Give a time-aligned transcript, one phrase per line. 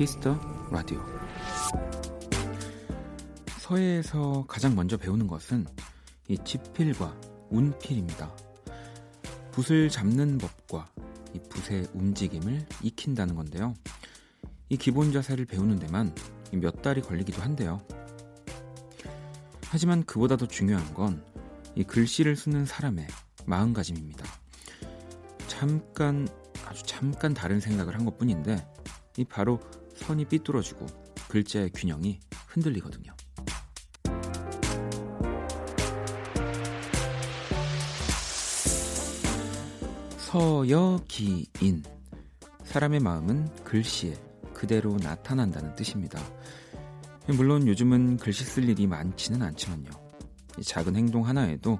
[0.00, 0.34] Kiss the
[0.70, 0.98] Radio.
[3.58, 5.66] 서예에서 가장 먼저 배우는 것은
[6.26, 7.20] 이 집필과
[7.50, 8.34] 운필입니다.
[9.52, 10.88] 붓을 잡는 법과
[11.34, 13.74] 이 붓의 움직임을 익힌다는 건데요.
[14.70, 16.14] 이 기본 자세를 배우는 데만
[16.50, 17.78] 몇 달이 걸리기도 한데요.
[19.66, 21.22] 하지만 그보다 도 중요한 건
[21.76, 23.06] 이 글씨를 쓰는 사람의
[23.44, 24.24] 마음가짐입니다.
[25.46, 26.26] 잠깐
[26.66, 28.66] 아주 잠깐 다른 생각을 한 것뿐인데
[29.18, 29.60] 이 바로
[30.10, 30.86] 선이 삐뚤어지고
[31.28, 33.14] 글자의 균형이 흔들리거든요.
[40.18, 41.84] 서여기인
[42.64, 44.16] 사람의 마음은 글씨에
[44.52, 46.20] 그대로 나타난다는 뜻입니다.
[47.28, 49.90] 물론 요즘은 글씨 쓸 일이 많지는 않지만요.
[50.60, 51.78] 작은 행동 하나에도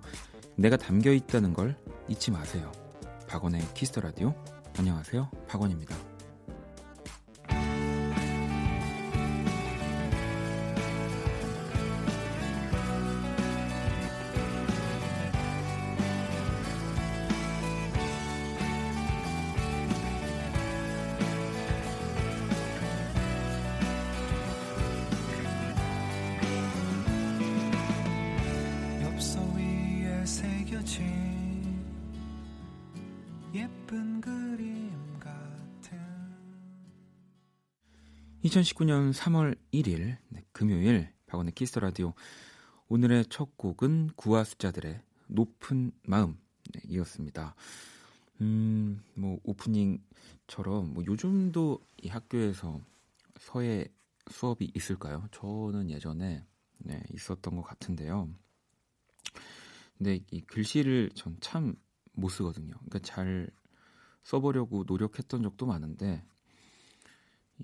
[0.56, 1.76] 내가 담겨 있다는 걸
[2.08, 2.70] 잊지 마세요.
[3.26, 4.34] 박원의 Kiss the Radio.
[4.78, 5.28] 안녕하세요.
[5.48, 6.09] 박원입니다.
[38.50, 42.14] 2019년 3월 1일 네, 금요일 박원의 키스 라디오
[42.88, 46.36] 오늘의 첫 곡은 구화 숫자들의 높은 마음
[46.72, 47.54] 네, 이었습니다.
[48.40, 52.80] 음, 뭐 오프닝처럼 뭐 요즘도 이 학교에서
[53.38, 53.86] 서예
[54.28, 55.24] 수업이 있을까요?
[55.30, 56.44] 저는 예전에
[56.78, 58.28] 네, 있었던 것 같은데요.
[59.96, 61.76] 근데 이 글씨를 전 참
[62.12, 62.74] 못 쓰거든요.
[62.74, 63.48] 그러니까 잘
[64.24, 66.24] 써보려고 노력했던 적도 많은데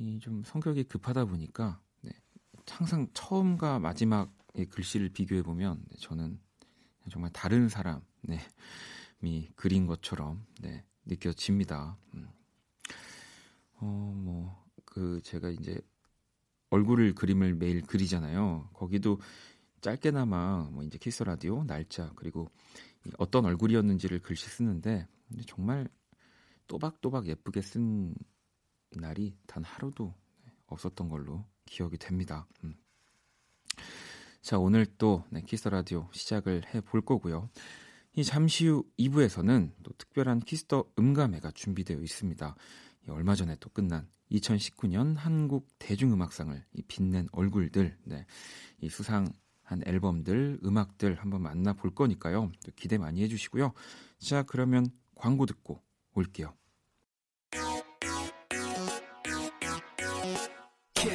[0.01, 2.11] 이 좀 성격이 급하다 보니까 네,
[2.69, 6.39] 항상 처음과 마지막의 글씨를 비교해 보면 네, 저는
[7.11, 11.97] 정말 다른 사람이 네, 그린 것처럼 네, 느껴집니다.
[12.15, 12.29] 음.
[13.79, 15.81] 어뭐 그 제가 이제
[16.71, 18.71] 얼굴을 그림을 매일 그리잖아요.
[18.75, 19.21] 거기도
[19.81, 22.51] 짧게나마 뭐 이제 키스 라디오 날짜 그리고
[23.19, 25.07] 어떤 얼굴이었는지를 글씨 쓰는데
[25.47, 25.89] 정말
[26.67, 28.15] 또박또박 예쁘게 쓴
[28.93, 30.15] 날이 단 하루도
[30.67, 32.47] 없었던 걸로 기억이 됩니다.
[32.65, 32.75] 음.
[34.43, 37.51] 자, 오늘 또 네, Kiss Radio 시작을 해 볼 거고요.
[38.15, 42.55] 이 잠시 후 2부에서는 또 특별한 Kiss the 음감회가 준비되어 있습니다.
[43.09, 48.27] 얼마 전에 또 끝난 2019년 한국 대중음악상을 이 빛낸 얼굴들, 네,
[48.81, 49.33] 이 수상한
[49.85, 52.51] 앨범들, 음악들 한번 만나 볼 거니까요.
[52.77, 53.73] 기대 많이 해주시고요.
[54.19, 55.83] 자, 그러면 광고 듣고
[56.15, 56.55] 올게요.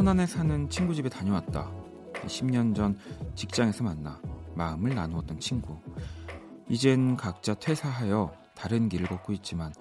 [0.00, 1.70] 천안에 사는 친구 집에 다녀왔다.
[2.24, 2.96] 10년 전
[3.34, 4.18] 직장에서 만나
[4.54, 5.78] 마음을 나누었던 친구.
[6.70, 9.74] 이젠 각자 퇴사하여 다른 길을 걷고 있지만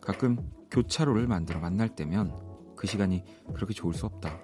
[0.00, 0.36] 가끔
[0.72, 2.36] 교차로를 만들어 만날 때면
[2.74, 3.22] 그 시간이
[3.54, 4.40] 그렇게 좋을 수 없다.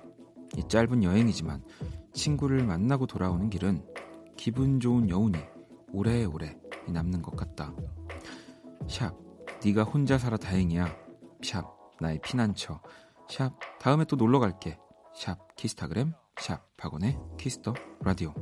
[0.57, 1.61] 이 짧은 여행이지만
[2.13, 3.85] 친구를 만나고 돌아오는 길은
[4.37, 5.41] 기분 좋은 여운이
[5.93, 7.75] 오래오래 남는 것 같다.
[8.87, 9.13] 샵,
[9.65, 10.87] 네가 혼자 살아 다행이야.
[11.43, 12.81] 샵, 나의 피난처.
[13.29, 14.79] 샵, 다음에 또 놀러 갈게.
[15.17, 17.73] 샵 키스타그램 샵 박원의 Kiss the
[18.03, 18.35] Radio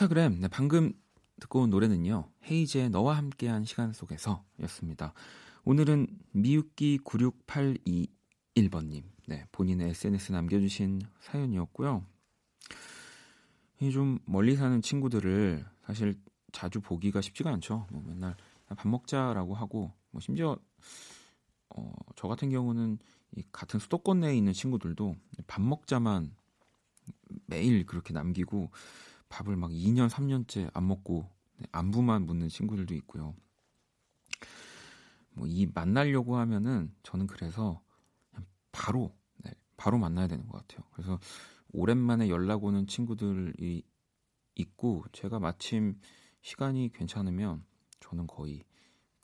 [0.00, 0.94] 키스타그램 네, 방금
[1.40, 5.12] 듣고 온 노래는요 헤이즈의 너와 함께한 시간 속에서였습니다.
[5.64, 12.04] 오늘은 미유기 96821번님 네, 본인의 SNS 남겨주신 사연이었고요.
[13.92, 16.18] 좀 멀리 사는 친구들을 사실
[16.52, 17.86] 자주 보기가 쉽지가 않죠.
[17.90, 18.36] 뭐 맨날
[18.74, 20.56] 밥 먹자라고 하고 뭐 심지어
[21.68, 22.98] 어, 저 같은 경우는
[23.36, 25.14] 이 같은 수도권 내에 있는 친구들도
[25.46, 26.34] 밥 먹자만
[27.46, 28.70] 매일 그렇게 남기고
[29.30, 31.30] 밥을 막 2년, 3년째 안 먹고
[31.72, 33.34] 안부만 묻는 친구들도 있고요.
[35.34, 37.80] 뭐 이 만나려고 하면은 저는 그래서
[38.72, 40.86] 바로 네, 바로 만나야 되는 것 같아요.
[40.92, 41.18] 그래서
[41.72, 43.82] 오랜만에 연락 오는 친구들이
[44.56, 45.98] 있고 제가 마침
[46.42, 47.64] 시간이 괜찮으면
[48.00, 48.64] 저는 거의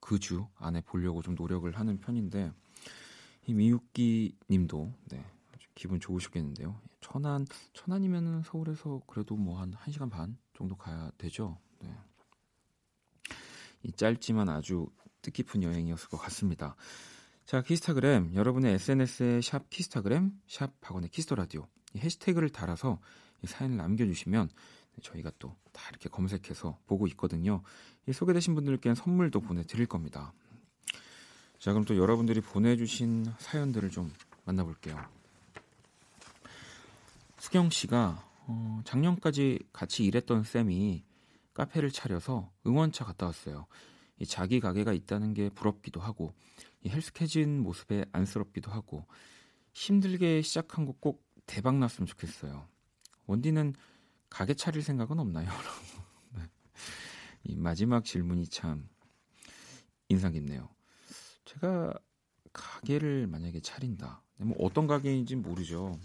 [0.00, 2.53] 그 주 안에 보려고 좀 노력을 하는 편인데
[3.47, 5.25] 이 미유끼 님도 네,
[5.76, 6.81] 기분 좋으셨겠는데요.
[7.00, 11.58] 천안 천안이면은 서울에서 그래도 뭐 한 1시간 반 정도 가야 되죠.
[11.78, 11.94] 네.
[13.84, 14.88] 이 짧지만 아주
[15.23, 16.75] 뜻깊은 여행이었을 것 같습니다.
[17.44, 23.00] 자, 키스타그램 여러분의 SNS에 샵 키스타그램 샵 박원의 키스터라디오 해시태그를 달아서
[23.44, 24.49] 사연을 남겨주시면
[25.02, 27.62] 저희가 또 다 이렇게 검색해서 보고 있거든요.
[28.08, 30.32] 이 소개되신 분들께는 선물도 보내드릴 겁니다.
[31.58, 34.11] 자, 그럼 또 여러분들이 보내주신 사연들을 좀
[34.46, 34.96] 만나볼게요.
[37.46, 41.04] 수경 씨가 어, 작년까지 같이 일했던 쌤이
[41.54, 43.69] 카페를 차려서 응원차 갔다 왔어요.
[44.19, 46.34] 이 자기 가게가 있다는 게 부럽기도 하고
[46.82, 49.06] 이 헬스케진 모습에 안쓰럽기도 하고
[49.75, 52.66] 힘들게 시작한 거 꼭 대박 났으면 좋겠어요.
[53.26, 53.75] 원디는
[54.28, 55.48] 가게 차릴 생각은 없나요?
[56.34, 56.43] 네.
[57.44, 58.88] 이 마지막 질문이 참
[60.08, 60.69] 인상 깊네요.
[61.44, 61.94] 제가
[62.52, 64.25] 가게를 만약에 차린다.
[64.38, 65.96] 뭐 어떤 가게인지 모르죠.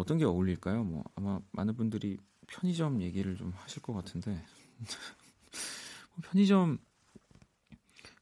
[0.00, 0.84] 어떤 게 어울릴까요?
[0.84, 2.18] 뭐 아마 많은 분들이
[2.48, 4.42] 편의점 얘기를 좀 하실 것 같은데
[6.10, 6.78] 뭐 편의점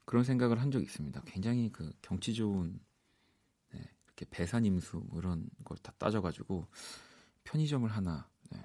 [0.05, 1.21] 그런 생각을 한 적이 있습니다.
[1.25, 2.79] 굉장히 그 경치 좋은
[3.73, 6.67] 네, 이렇게 배산 임수 뭐 이런 걸 다 따져가지고
[7.43, 8.29] 편의점을 하나.
[8.51, 8.59] 네.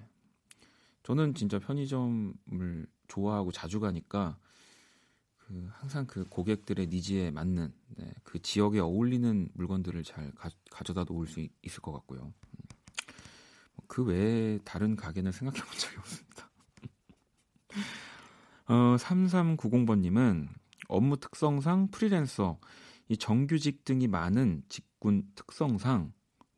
[1.02, 4.38] 저는 진짜 편의점을 좋아하고 자주 가니까
[5.38, 10.50] 그 항상 그 고객들의 니즈에 맞는 네, 그 지역에 어울리는 물건들을 잘 가,
[10.84, 12.32] 져다 놓을 수 있을 것 같고요.
[13.94, 13.96] 음.
[13.96, 16.50] 그 외에 다른 가게는 생각해 본 적이 없습니다.
[18.67, 20.49] 어, 3390번님은
[20.88, 22.58] 업무 특성상 프리랜서,
[23.08, 26.12] 이 정규직 등이 많은 직군 특성상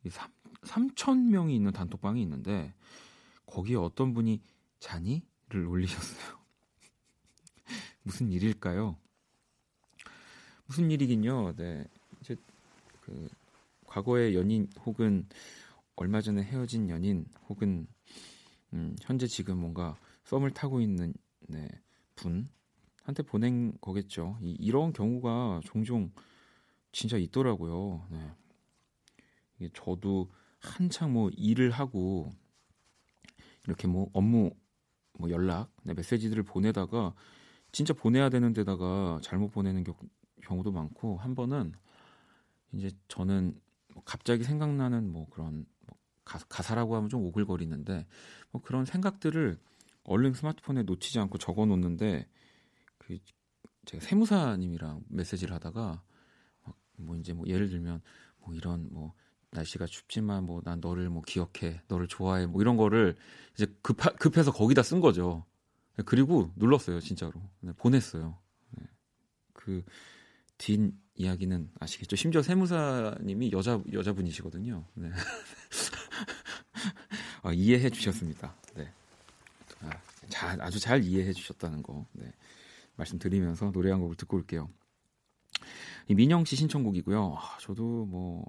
[0.05, 0.31] 이 3,
[0.61, 2.73] 3천 명이 있는 단톡방이 있는데
[3.45, 4.41] 거기에 어떤 분이
[4.79, 6.37] 자니?를 올리셨어요.
[8.03, 8.97] 무슨 일일까요?
[10.65, 11.55] 무슨 일이긴요.
[11.55, 11.85] 네.
[12.21, 12.35] 이제
[13.01, 13.29] 그
[13.85, 15.27] 과거의 연인 혹은
[15.97, 17.87] 얼마 전에 헤어진 연인 혹은
[18.73, 21.13] 음, 현재 지금 뭔가 썸을 타고 있는
[21.47, 21.67] 네,
[22.15, 24.37] 분한테 보낸 거겠죠.
[24.41, 26.11] 이, 이런 경우가 종종
[26.91, 28.07] 진짜 있더라고요.
[28.11, 28.31] 네.
[29.59, 30.29] 이게 저도
[30.59, 32.31] 한창 뭐 일을 하고
[33.65, 34.51] 이렇게 뭐 업무
[35.13, 37.15] 뭐 연락, 네, 메시지들을 보내다가
[37.71, 39.95] 진짜 보내야 되는 데다가 잘못 보내는 겨,
[40.43, 41.73] 경우도 많고 한 번은
[42.73, 43.59] 이제 저는
[43.95, 45.76] 뭐 갑자기 생각나는 뭐 그런 뭐
[46.27, 48.05] 가, 사라고 하면 좀 오글거리는데
[48.51, 49.57] 뭐 그런 생각들을
[50.03, 52.27] 얼른 스마트폰에 놓치지 않고 적어 놓는데
[52.97, 53.17] 그
[53.85, 56.01] 제가 세무사님이랑 메시지를 하다가
[56.97, 58.01] 뭐 이제 뭐 예를 들면
[58.39, 59.13] 뭐 이런 뭐
[59.51, 63.15] 날씨가 춥지만 뭐 난 너를 뭐 기억해 너를 좋아해 뭐 이런 거를
[63.53, 65.45] 이제 급하, 급해서 거기다 쓴 거죠.
[66.05, 68.37] 그리고 눌렀어요 진짜로 네, 보냈어요.
[68.71, 68.85] 네.
[69.53, 72.15] 그뒷 이야기는 아시겠죠?
[72.15, 74.85] 심지어 세무사님이 여자 여자분이시거든요.
[74.95, 75.09] 네.
[77.43, 78.55] 아, 이해해 주셨습니다.
[78.75, 78.89] 네.
[79.81, 79.89] 아,
[80.29, 82.31] 잘, 아주 잘 이해해 주셨다는 거 네.
[82.95, 84.69] 말씀드리면서 노래 한 곡을 듣고 올게요.
[86.07, 87.35] 이 민영 씨 신청곡이고요.
[87.37, 88.45] 아, 저도 뭐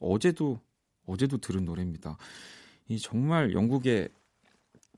[0.00, 0.60] 어제도
[1.06, 2.16] 어제도 들은 노래입니다.
[2.88, 4.08] 이 정말 영국의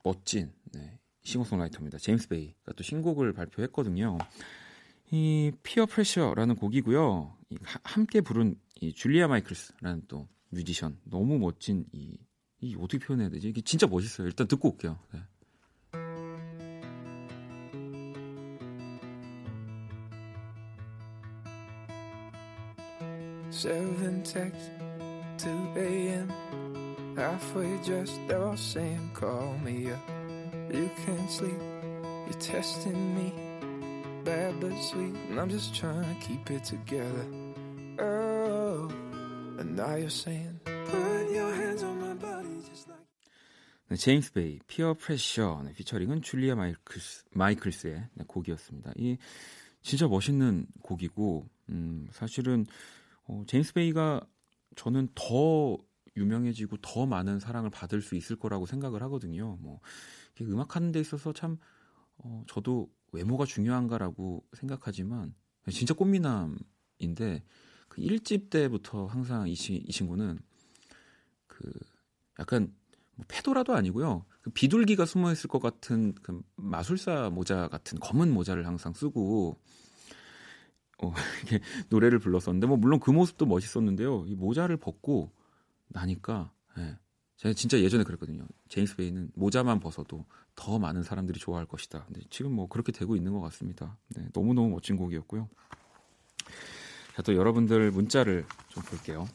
[0.03, 1.97] 멋진 네, 싱어송라이터입니다.
[1.97, 4.17] 제임스 베이가 또 신곡을 발표했거든요.
[5.11, 7.35] 이 Peer Pressure라는 곡이고요.
[7.49, 12.17] 이 함께 부른 이 줄리아 마이클스라는 또 뮤지션 너무 멋진 이,
[12.60, 13.48] 이 어떻게 표현해야 되지?
[13.48, 14.26] 이게 진짜 멋있어요.
[14.26, 14.98] 일단 듣고 올게요.
[15.12, 15.20] 네.
[23.50, 24.70] Seven text,
[25.38, 26.32] 2 a.m.
[27.16, 30.00] Halfway dressed, they're all saying, Call me up.
[30.72, 31.60] You can't sleep,
[32.26, 33.32] you're testing me.
[34.24, 37.26] Bad but sweet, and I'm just trying to keep it together.
[37.98, 38.88] Oh,
[39.58, 41.82] and now you're saying, Put your hands
[43.89, 48.93] 네, 제임스 베이, Peer Pressure, 네, 피처링은 줄리아 마이클스, 마이클스의 네, 곡이었습니다.
[48.97, 49.17] 이
[49.81, 52.65] 진짜 멋있는 곡이고, 음, 사실은
[53.25, 54.21] 어, 제임스 베이가
[54.75, 55.77] 저는 더
[56.15, 59.57] 유명해지고 더 많은 사랑을 받을 수 있을 거라고 생각을 하거든요.
[59.61, 59.79] 뭐
[60.41, 61.57] 음악하는 데 있어서 참
[62.17, 65.33] 어, 저도 외모가 중요한가라고 생각하지만
[65.71, 66.57] 진짜 꽃미남이에요.
[66.97, 67.43] 친구인데
[67.87, 70.39] 그 1집 때부터 항상 이, 이 친구는
[71.47, 71.71] 그
[72.39, 72.73] 약간
[73.17, 74.25] 뭐 페도라도 아니고요.
[74.41, 79.59] 그 비둘기가 숨어 있을 것 같은 그 마술사 모자 같은 검은 모자를 항상 쓰고
[81.03, 81.13] 어,
[81.49, 84.25] 이렇게 노래를 불렀었는데 뭐 물론 그 모습도 멋있었는데요.
[84.27, 85.31] 이 모자를 벗고
[85.87, 86.97] 나니까 예.
[87.37, 88.47] 제가 진짜 예전에 그랬거든요.
[88.69, 92.05] 제임스 베이는 모자만 벗어도 더 많은 사람들이 좋아할 것이다.
[92.05, 93.97] 근데 지금 뭐 그렇게 되고 있는 것 같습니다.
[94.09, 95.47] 네, 너무너무 멋진 곡이었고요.
[97.15, 99.27] 자, 또 여러분들 문자를 좀 볼게요.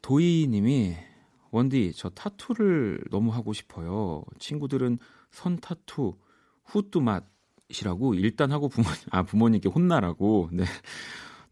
[0.00, 0.96] 도희 님이
[1.56, 4.22] 원디 저 타투를 너무 하고 싶어요.
[4.38, 4.98] 친구들은
[5.30, 6.14] 선 타투
[6.64, 10.50] 후뚜 맛이라고 일단 하고 부모 아 부모님께 혼나라고.
[10.52, 10.64] 네.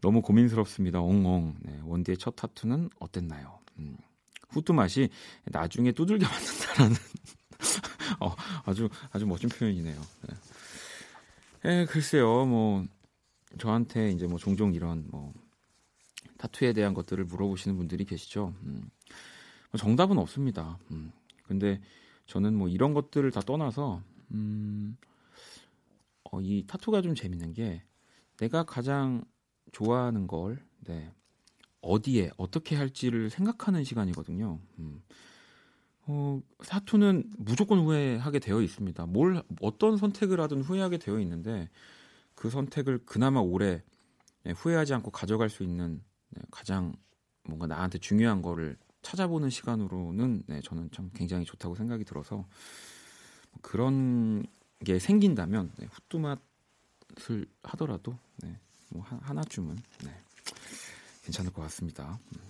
[0.01, 1.01] 너무 고민스럽습니다.
[1.01, 1.55] 엉엉.
[1.61, 3.57] 네, 원디의 첫 타투는 어땠나요?
[3.79, 3.97] 음.
[4.49, 5.09] 후뚜 맛이
[5.45, 6.95] 나중에 두들겨 맞는다라는
[8.21, 8.35] 어,
[8.65, 9.99] 아주 아주 멋진 표현이네요.
[11.63, 11.71] 네.
[11.81, 12.45] 에, 글쎄요.
[12.45, 12.85] 뭐
[13.57, 15.33] 저한테 이제 뭐 종종 이런 뭐
[16.37, 18.53] 타투에 대한 것들을 물어보시는 분들이 계시죠.
[18.61, 18.91] 음.
[19.71, 20.77] 뭐 정답은 없습니다.
[20.91, 21.11] 음.
[21.43, 21.81] 근데
[22.25, 24.97] 저는 뭐 이런 것들을 다 떠나서 음,
[26.31, 27.83] 어, 이 타투가 좀 재밌는 게
[28.37, 29.23] 내가 가장
[29.71, 31.11] 좋아하는 걸 네,
[31.81, 34.59] 어디에 어떻게 할지를 생각하는 시간이거든요.
[34.79, 35.01] 음.
[36.07, 39.05] 어, 타투는 무조건 후회하게 되어 있습니다.
[39.07, 41.69] 뭘 어떤 선택을 하든 후회하게 되어 있는데
[42.35, 43.83] 그 선택을 그나마 오래
[44.43, 46.93] 네, 후회하지 않고 가져갈 수 있는 네, 가장
[47.43, 54.43] 뭔가 나한테 중요한 거를 찾아보는 시간으로는 네, 저는 참 굉장히 좋다고 생각이 들어서 뭐 그런
[54.83, 58.59] 게 생긴다면 네, 후뚜맛을 하더라도 네,
[58.89, 60.17] 뭐 하 나쯤은 네,
[61.23, 62.19] 괜찮을 것 같습니다.
[62.35, 62.41] 음.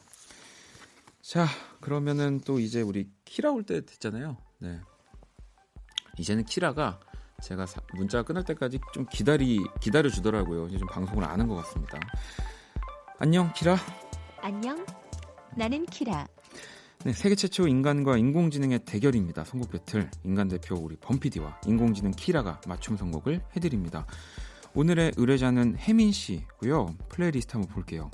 [1.21, 1.45] 자
[1.81, 4.38] 그러면은 또 이제 우리 키라 올 때 됐잖아요.
[4.59, 4.79] 네.
[6.17, 7.01] 이제는 키라가
[7.43, 10.67] 제가 문자가 끝날 때까지 좀 기다리 기다려 주더라고요.
[10.67, 12.00] 이제 좀 방송을 아는 것 같습니다.
[13.19, 13.75] 안녕 키라.
[14.41, 14.85] 안녕.
[15.57, 16.25] 나는 키라.
[17.05, 19.43] 네, 세계 최초 인간과 인공지능의 대결입니다.
[19.43, 24.07] 선곡 배틀 인간 대표 우리 범피디와 인공지능 키라가 맞춤 선곡을 해드립니다.
[24.74, 26.95] 오늘의 의뢰자는 혜민 씨고요.
[27.09, 28.09] 플레이리스트 한번 볼게요.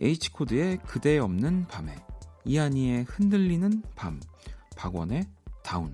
[0.00, 1.92] H 코드의 그대 없는 밤에,
[2.44, 4.20] 이한이의 흔들리는 밤,
[4.76, 5.26] 박원의
[5.64, 5.92] 다운.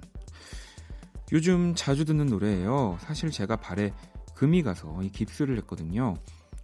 [1.32, 2.98] 요즘 자주 듣는 노래예요.
[3.00, 3.94] 사실 제가 발에
[4.34, 6.18] 금이 가서 이 깁스를 했거든요.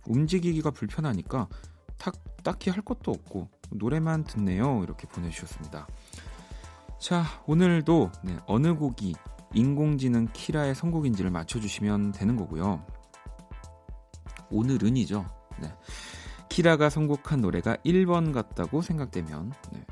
[0.06, 1.48] 움직이기가 불편하니까
[1.96, 4.82] 탁, 딱히 할 것도 없고 노래만 듣네요.
[4.82, 5.86] 이렇게 보내주셨습니다.
[6.98, 9.14] 자, 오늘도 네, 어느 곡이
[9.54, 12.84] 인공지능 키라의 선곡인지를 맞춰주시면 되는 거고요.
[14.50, 15.24] 오늘은이죠.
[15.60, 15.72] 네.
[16.48, 19.84] 키라가 선곡한 노래가 1번 같다고 생각되면 네,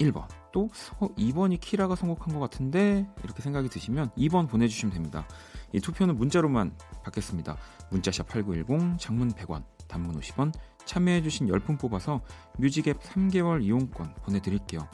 [0.00, 0.68] 1번 또
[1.00, 5.26] 어, 2번이 키라가 선곡한 것 같은데 이렇게 생각이 드시면 2번 보내주시면 됩니다.
[5.72, 7.56] 이 투표는 문자로만 받겠습니다.
[7.90, 10.52] 문자샵 8910 장문 100원 단문 50원
[10.96, 12.20] 참여해주신 10분 뽑아서
[12.58, 14.86] 뮤직앱 3개월 이용권 보내드릴게요.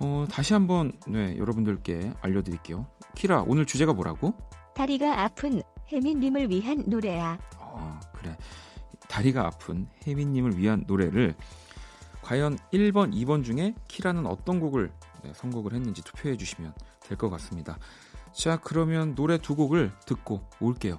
[0.00, 2.86] 어, 다시 한번 네, 여러분들께 알려드릴게요.
[3.14, 4.34] 키라 오늘 주제가 뭐라고?
[4.74, 7.38] 다리가 아픈 혜민님을 위한 노래야.
[7.58, 8.36] 어, 그래.
[9.08, 11.36] 다리가 아픈 혜민님을 위한 노래를
[12.22, 14.90] 과연 1번, 2번 중에 키라는 어떤 곡을
[15.22, 17.78] 네, 선곡을 했는지 투표해 주시면 될 것 같습니다.
[18.32, 20.98] 자, 그러면 노래 두 곡을 듣고 올게요.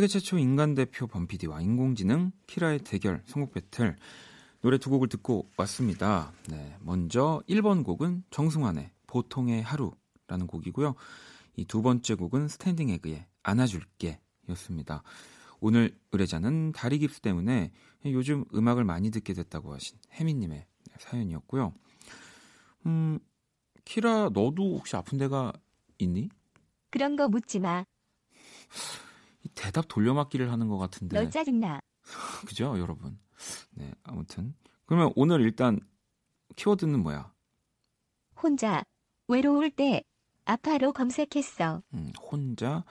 [0.00, 3.96] 세계 최초 인간 대표 범피디와 인공지능 키라의 대결 선곡 배틀
[4.62, 6.32] 노래 두 곡을 듣고 왔습니다.
[6.48, 10.94] 네, 먼저 1번 곡은 정승환의 보통의 하루라는 곡이고요.
[11.56, 15.02] 이 두 번째 곡은 스탠딩 에그의 안아줄게 였습니다.
[15.60, 17.70] 오늘 의뢰자는 다리 깁스 때문에
[18.06, 20.64] 요즘 음악을 많이 듣게 됐다고 하신 혜미님의
[20.98, 21.74] 사연이었고요.
[22.86, 23.18] 음,
[23.84, 25.52] 키라 너도 혹시 아픈 데가
[25.98, 26.30] 있니?
[26.88, 27.84] 그런 거 묻지 마.
[29.60, 31.22] 대답 돌려막기를 하는 것 같은데.
[31.22, 31.80] 너 짜증나.
[32.48, 33.18] 그죠, 여러분?
[33.72, 34.54] 네, 아무튼.
[34.86, 35.78] 그러면 오늘 일단
[36.56, 37.30] 키워드는 뭐야?
[38.42, 38.82] 혼자
[39.28, 40.02] 외로울 때
[40.46, 41.82] 아파로 검색했어.
[41.92, 42.84] 음, 혼자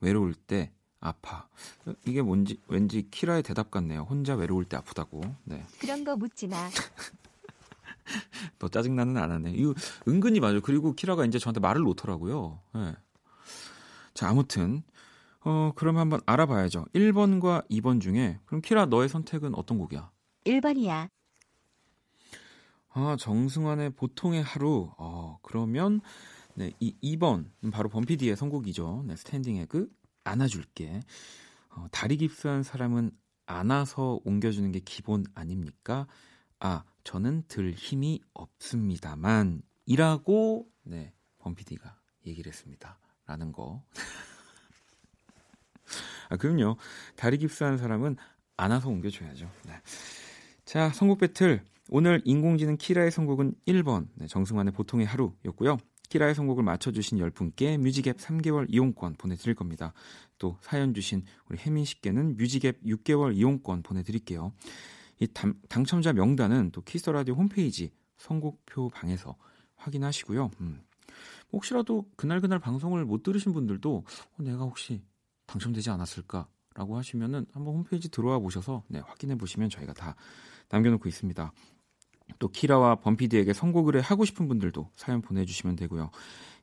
[0.00, 1.46] 외로울 때 아파.
[2.06, 4.06] 이게 뭔지 왠지 키라의 대답 같네요.
[4.08, 5.20] 혼자 외로울 때 아프다고.
[5.44, 5.62] 네.
[5.78, 6.70] 그런 거 묻지 마.
[8.58, 9.52] 너 짜증나는 안 하네.
[9.52, 9.74] 이거
[10.08, 10.62] 은근히 맞아요.
[10.62, 12.60] 그리고 키라가 이제 저한테 말을 놓더라고요.
[12.72, 12.96] 네.
[14.14, 14.82] 자, 아무튼
[15.44, 16.86] 어, 그럼 한번 알아봐야죠.
[16.94, 20.10] 1번과 2번 중에 그럼 키라 너의 선택은 어떤 곡이야?
[20.44, 21.08] 1번이야.
[22.96, 24.90] 아, 정승환의 보통의 하루.
[24.96, 26.00] 어, 그러면
[26.54, 29.04] 네, 이 2번 바로 범피디의 선곡이죠.
[29.06, 29.90] 네, 스탠딩 에그
[30.24, 31.00] 안아줄게.
[31.70, 33.10] 어, 다리 깁스한 사람은
[33.46, 36.06] 안아서 옮겨주는 게 기본 아닙니까?
[36.58, 42.98] 아, 저는 들 힘이 없습니다만 이라고 네, 범피디가 얘기를 했습니다.
[43.26, 43.84] 라는 거.
[46.28, 46.76] 아, 그럼요.
[47.16, 48.16] 다리 깁스한 사람은
[48.56, 49.50] 안아서 옮겨줘야죠.
[49.66, 49.72] 네.
[50.64, 51.62] 자, 선곡 배틀.
[51.90, 55.78] 오늘 인공지능 키라의 선곡은 1번, 네, 정승환의 보통의 하루였고요.
[56.08, 59.92] 키라의 선곡을 맞춰주신 10분께 뮤직앱 3개월 이용권 보내드릴 겁니다.
[60.38, 64.52] 또 사연 주신 우리 혜민 씨께는 뮤직앱 6개월 이용권 보내드릴게요.
[65.20, 69.36] 이 당, 당첨자 명단은 또 키스 라디오 홈페이지 선곡표 방에서
[69.76, 70.50] 확인하시고요.
[70.60, 70.82] 음.
[71.52, 75.02] 혹시라도 그날 그날 방송을 못 들으신 분들도 어, 내가 혹시
[75.46, 80.14] 당첨되지 않았을까라고 하시면은 한번 홈페이지 들어와 보셔서 네, 확인해 보시면 저희가 다
[80.70, 81.52] 남겨놓고 있습니다.
[82.38, 86.10] 또 키라와 범피디에게 선곡 의뢰하고 싶은 분들도 사연 보내주시면 되고요.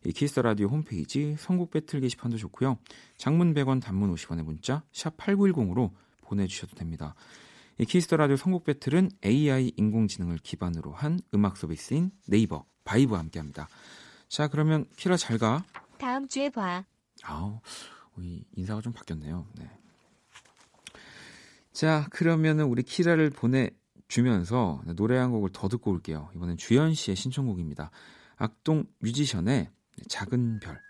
[0.05, 2.77] 이 키스 라디오 홈페이지 선곡 배틀 게시판도 좋고요.
[3.17, 5.91] 장문 100원, 단문 50원의 문자 샵 #8910으로
[6.21, 7.13] 보내주셔도 됩니다.
[7.77, 13.67] 이 키스 라디오 선곡 battle은 AI 인공지능을 기반으로 한 음악 서비스인 네이버 바이브와 함께합니다.
[14.27, 15.63] 자, 그러면 키라 잘 가.
[15.97, 16.83] 다음 주에 봐.
[17.23, 17.59] 아우,
[18.17, 19.47] 인사가 좀 바뀌었네요.
[19.57, 19.69] 네.
[21.71, 26.29] 자, 그러면은 우리 키라를 보내주면서 노래 한 곡을 더 듣고 올게요.
[26.35, 27.91] 이번엔 주현 씨의 신청곡입니다.
[28.37, 29.69] 악동 뮤지션의
[30.07, 30.81] 작은 별.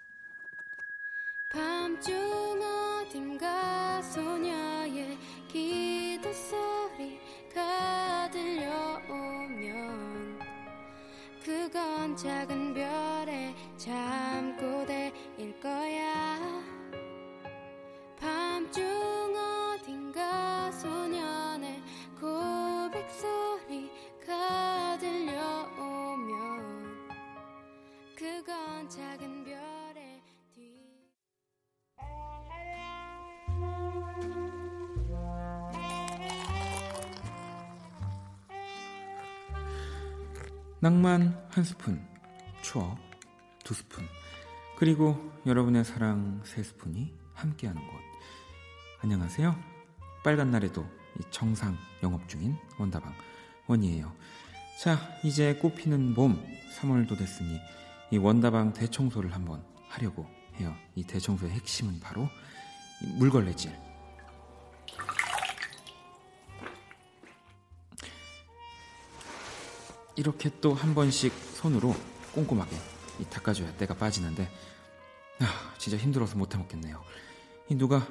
[12.21, 14.51] 작은 별의 잠
[40.84, 42.04] 낭만 한 스푼,
[42.63, 42.98] 추억
[43.63, 44.04] 두 스푼,
[44.78, 47.94] 그리고 여러분의 사랑 세 스푼이 함께하는 곳.
[49.02, 49.56] 안녕하세요.
[50.24, 50.84] 빨간 날에도
[51.20, 53.13] 이 정상 영업 중인 원다방
[53.67, 54.12] 원이에요.
[54.82, 56.44] 자, 이제 꽃피는 봄
[56.80, 57.60] 3월도 됐으니
[58.10, 60.76] 이 원다방 대청소를 한번 하려고 해요.
[60.96, 62.28] 이 대청소의 핵심은 바로
[63.04, 63.90] 이 물걸레질.
[70.21, 71.95] 이렇게 또 한 번씩 손으로
[72.36, 72.77] 꼼꼼하게
[73.19, 74.47] 이 닦아줘야 때가 빠지는데
[75.39, 77.03] 아, 진짜 힘들어서 못 해먹겠네요.
[77.69, 78.07] 이 누가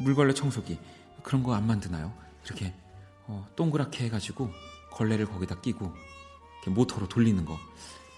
[0.00, 0.80] 물걸레 청소기
[1.22, 2.12] 그런 거 안 만드나요?
[2.44, 2.74] 이렇게
[3.28, 4.50] 어, 동그랗게 해가지고
[4.90, 5.92] 걸레를 거기다 끼고
[6.66, 7.56] 모터로 돌리는 거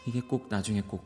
[0.06, 1.04] 이게 꼭 나중에 꼭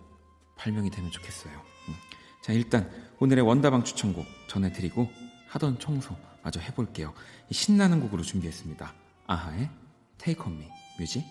[0.57, 1.53] 발명이 되면 좋겠어요.
[1.89, 1.95] 음.
[2.41, 5.11] 자 일단 오늘의 원다방 추천곡 전해드리고
[5.49, 7.13] 하던 청소 마저 해볼게요.
[7.51, 8.95] 이 신나는 곡으로 준비했습니다.
[9.27, 9.71] 아하의
[10.19, 10.69] Take On Me
[11.01, 11.25] 뮤직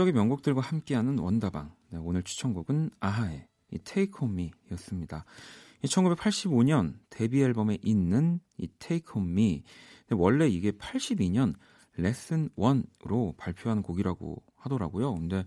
[0.00, 1.74] 추억의 명곡들과 함께하는 원다방.
[1.90, 5.26] 네, 오늘 추천곡은 아하의 이 Take On Me였습니다.
[5.82, 9.62] 이 1985년 데뷔 앨범에 있는 이 Take On Me
[10.12, 11.54] 원래 이게 82년
[11.96, 15.14] 레슨 1으로 발표한 곡이라고 하더라고요.
[15.16, 15.44] 근데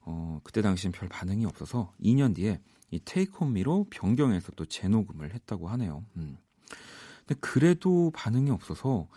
[0.00, 5.32] 어, 그때 당시엔 별 반응이 없어서 2년 뒤에 이 Take On Me로 변경해서 또 재녹음을
[5.32, 6.04] 했다고 하네요.
[6.16, 6.36] 음.
[7.26, 9.08] 근데 그래도 반응이 없어서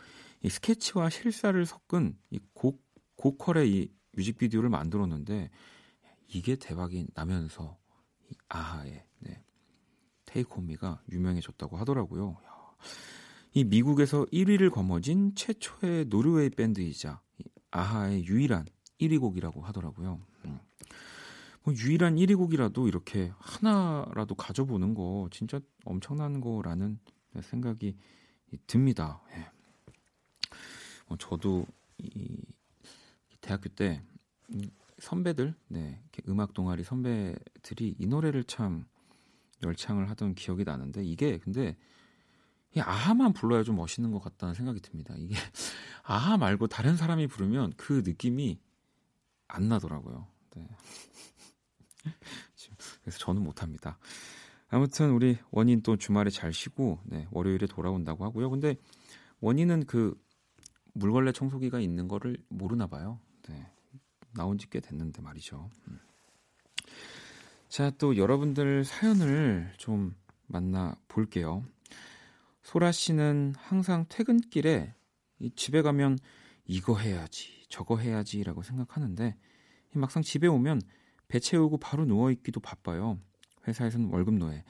[0.42, 2.82] 이 스케치와 실사를 섞은 이 곡,
[3.18, 5.50] 고퀄의 이 뮤직비디오를 만들었는데
[6.28, 7.78] 이게 대박이 나면서
[8.30, 9.44] 이 아하의 네,
[10.26, 12.38] 테이크 홈미가 유명해졌다고 하더라고요.
[13.54, 17.22] 이 미국에서 1위를 거머쥔 최초의 노르웨이 밴드이자
[17.72, 18.66] 아하의 유일한
[19.00, 20.20] 1위 곡이라고 하더라고요.
[20.46, 20.60] 음.
[21.64, 27.00] 뭐 유일한 1위 곡이라도 이렇게 하나라도 가져보는 거 진짜 엄청난 거라는
[27.42, 27.96] 생각이
[28.68, 29.22] 듭니다.
[29.36, 29.50] 예.
[31.08, 31.66] 어, 저도
[31.98, 32.42] 이
[33.44, 34.02] 대학교 때
[35.00, 38.86] 선배들, 네, 음악 동아리 선배들이 이 노래를 참
[39.62, 41.76] 열창을 하던 기억이 나는데 이게 근데
[42.76, 45.14] 이 아하만 불러야 좀 멋있는 것 같다는 생각이 듭니다.
[45.18, 45.36] 이게
[46.04, 48.60] 아하 말고 다른 사람이 부르면 그 느낌이
[49.48, 50.26] 안 나더라고요.
[50.56, 50.68] 네.
[53.02, 54.00] 그래서 저는 못합니다.
[54.70, 58.50] 아무튼 우리 원인 또 주말에 잘 쉬고 네, 월요일에 돌아온다고 하고요.
[58.50, 58.78] 근데
[59.42, 60.20] 원인은 그
[60.94, 63.20] 물걸레 청소기가 있는 거를 모르나 봐요.
[63.50, 63.72] 네.
[64.36, 65.70] 나온 지 꽤 됐는데 말이죠.
[65.88, 66.00] 음.
[67.70, 70.16] 자, 또 여러분들 사연을 좀
[70.48, 71.64] 만나 볼게요.
[72.62, 74.94] 소라 씨는 항상 퇴근길에
[75.56, 76.18] 집에 가면
[76.66, 79.36] 이거 해야지, 저거 해야지라고 생각하는데
[79.94, 80.82] 막상 집에 오면
[81.28, 83.20] 배 채우고 바로 누워 있기도 바빠요.
[83.68, 84.64] 회사에서는 월급 노예.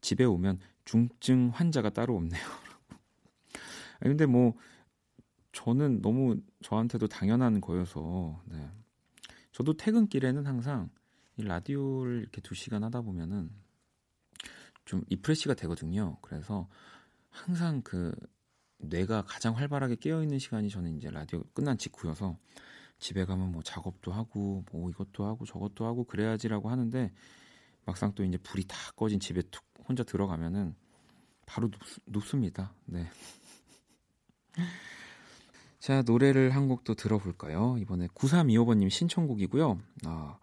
[0.00, 2.42] 집에 오면 중증 환자가 따로 없네요.
[4.00, 4.54] 근데 뭐
[5.54, 8.68] 저는 너무 저한테도 당연한 거여서 네.
[9.52, 10.90] 저도 퇴근길에는 항상
[11.36, 13.50] 이 라디오를 이렇게 두 시간 하다 보면은
[14.84, 16.18] 좀 refresh가 되거든요.
[16.20, 16.68] 그래서
[17.30, 18.12] 항상 그
[18.78, 22.36] 뇌가 가장 활발하게 깨어 있는 시간이 저는 이제 라디오 끝난 직후여서
[22.98, 27.12] 집에 가면 뭐 작업도 하고 뭐 이것도 하고 저것도 하고 그래야지라고 하는데
[27.86, 30.74] 막상 또 이제 불이 다 꺼진 집에 툭 혼자 들어가면은
[31.46, 31.70] 바로
[32.06, 33.06] 눕, 습니다 네.
[35.84, 37.76] 자, 노래를 한 곡도 들어볼까요?
[37.78, 39.78] 이번에 9325번님 신청곡이고요.
[40.06, 40.38] 아,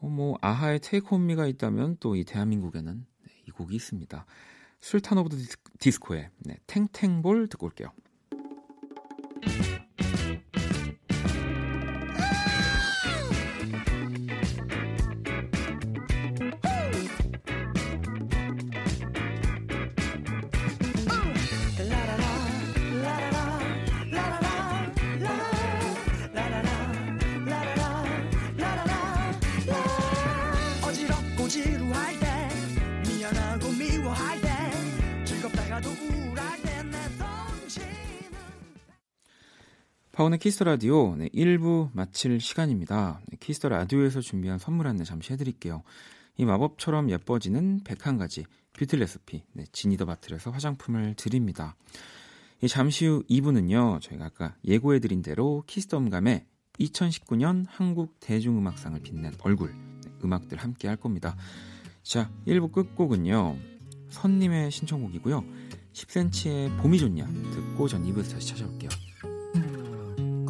[0.00, 4.26] 어, 뭐, 아하의 Take On Me가 있다면 또 이 대한민국에는 네, 이 곡이 있습니다.
[4.80, 5.28] 술탄 오브
[5.78, 7.92] 디스코의 네, 탱탱볼 듣고 올게요.
[40.22, 43.20] 파운의 키스 더 라디오 네, 1부 마칠 시간입니다.
[43.26, 45.82] 네, 키스 더 라디오에서 준비한 선물 안내 잠시 해드릴게요.
[46.36, 51.74] 이 마법처럼 예뻐지는 101가지 뷰티 레시피 네, 지니더바틀에서 화장품을 드립니다.
[52.60, 54.00] 이 잠시 후 2부는요.
[54.00, 56.46] 저희가 아까 예고해드린 대로 키스 더 음감회
[56.78, 61.36] 2019년 한국 대중음악상을 빛낸 얼굴 네, 음악들 함께 할 겁니다.
[62.04, 63.56] 자 1부 끝곡은요.
[64.10, 65.44] 선님의 신청곡이고요.
[65.92, 69.11] 10cm의 봄이 좋냐 듣고 전 2부에서 다시 찾아올게요.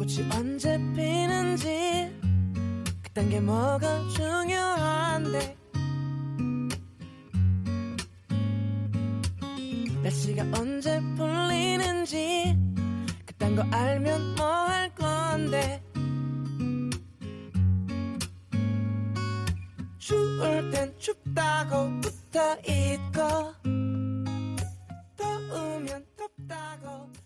[0.03, 2.11] 꽃이 언제 피는지
[3.03, 5.57] 그딴 게 뭐가 중요한데?
[10.03, 12.53] 날씨가 언제 풀리는지
[13.25, 15.81] 그딴 거 알면 뭐 할 건데?
[19.99, 23.53] 추울 땐 춥다고 붙어 있고
[25.15, 27.22] 더우면 덥다고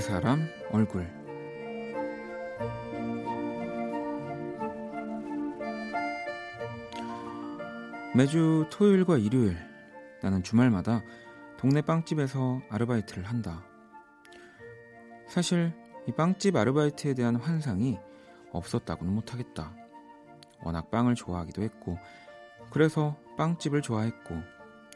[0.00, 1.06] 사람 얼굴
[8.14, 9.56] 매주 토요일과 일요일
[10.22, 11.02] 나는 주말마다
[11.58, 13.64] 동네 빵집에서 아르바이트를 한다.
[15.28, 15.72] 사실
[16.06, 17.98] 이 빵집 아르바이트에 대한 환상이
[18.50, 19.74] 없었다고는 못하겠다.
[20.62, 21.98] 워낙 빵을 좋아하기도 했고,
[22.72, 24.34] 그래서 빵집을 좋아했고,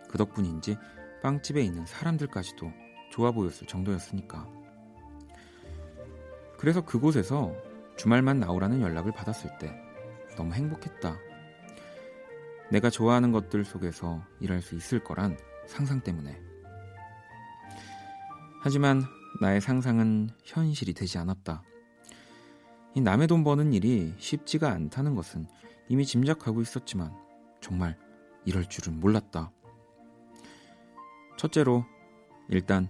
[0.09, 0.77] 그 덕분인지
[1.23, 2.73] 빵집에 있는 사람들까지도
[3.11, 4.62] 좋아 보였을 정도였으니까.
[6.63, 7.57] 그래서 그곳에서
[7.97, 9.77] 주말만 나오라는 연락을 받았을 때
[10.37, 11.19] 너무 행복했다.
[12.71, 16.41] 내가 좋아하는 것들 속에서 일할 수 있을 거란 상상 때문에.
[18.61, 19.03] 하지만
[19.41, 21.65] 나의 상상은 현실이 되지 않았다.
[22.95, 25.49] 이 남의 돈 버는 일이 쉽지가 않다는 것은
[25.89, 27.13] 이미 짐작하고 있었지만
[27.61, 27.99] 정말
[28.45, 29.51] 이럴 줄은 몰랐다.
[31.39, 31.85] 첫째로
[32.49, 32.89] 일단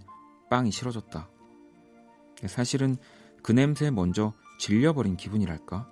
[0.51, 1.27] 빵이 싫어졌다.
[2.45, 2.97] 사실은
[3.43, 5.87] 그 냄새에 먼저 질려버린 기분이랄까?